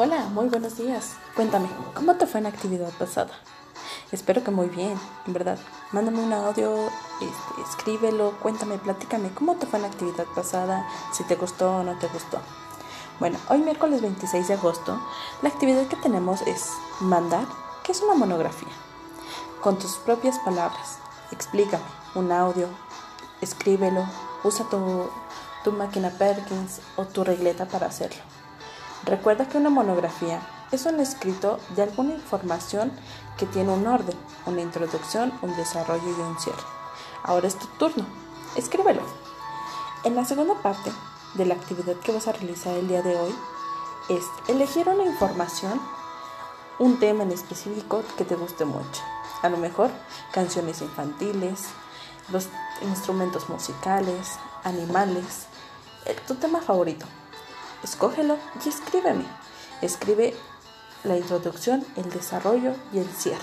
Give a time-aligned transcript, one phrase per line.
[0.00, 1.16] Hola, muy buenos días.
[1.34, 3.32] Cuéntame, ¿cómo te fue en la actividad pasada?
[4.12, 5.58] Espero que muy bien, en verdad.
[5.90, 6.86] Mándame un audio,
[7.20, 10.86] este, escríbelo, cuéntame, platícame, ¿cómo te fue en la actividad pasada?
[11.12, 12.38] Si te gustó o no te gustó.
[13.18, 15.02] Bueno, hoy miércoles 26 de agosto,
[15.42, 16.70] la actividad que tenemos es
[17.00, 17.48] mandar,
[17.82, 18.72] que es una monografía,
[19.60, 21.00] con tus propias palabras.
[21.32, 21.82] Explícame,
[22.14, 22.68] un audio,
[23.40, 24.06] escríbelo,
[24.44, 25.10] usa tu,
[25.64, 28.22] tu máquina Perkins o tu regleta para hacerlo.
[29.08, 32.92] Recuerda que una monografía es un escrito de alguna información
[33.38, 36.58] que tiene un orden, una introducción, un desarrollo y un cierre.
[37.22, 38.04] Ahora es tu turno.
[38.54, 39.00] Escríbelo.
[40.04, 40.92] En la segunda parte
[41.34, 43.34] de la actividad que vas a realizar el día de hoy
[44.10, 45.80] es elegir una información,
[46.78, 49.02] un tema en específico que te guste mucho.
[49.40, 49.90] A lo mejor
[50.32, 51.60] canciones infantiles,
[52.30, 52.48] los
[52.82, 54.32] instrumentos musicales,
[54.64, 55.46] animales,
[56.26, 57.06] tu tema favorito.
[57.82, 59.24] Escógelo y escríbeme.
[59.82, 60.34] Escribe
[61.04, 63.38] la introducción, el desarrollo y el cierre.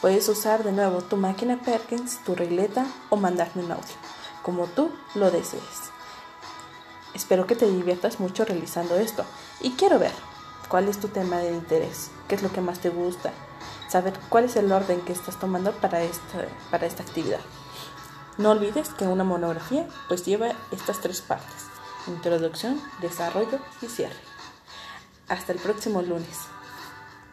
[0.00, 3.94] Puedes usar de nuevo tu máquina Perkins, tu regleta o mandarme un audio,
[4.42, 5.90] como tú lo desees.
[7.14, 9.24] Espero que te diviertas mucho realizando esto
[9.60, 10.12] y quiero ver
[10.68, 13.32] cuál es tu tema de interés, qué es lo que más te gusta,
[13.88, 17.40] saber cuál es el orden que estás tomando para esta, para esta actividad.
[18.38, 21.71] No olvides que una monografía pues lleva estas tres partes
[22.08, 24.16] introducción, desarrollo y cierre.
[25.28, 26.38] Hasta el próximo lunes.